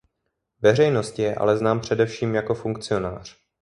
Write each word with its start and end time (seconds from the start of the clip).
Veřejnosti 0.61 1.21
je 1.21 1.35
ale 1.35 1.57
znám 1.57 1.79
především 1.79 2.35
jako 2.35 2.53
funkcionář. 2.55 3.35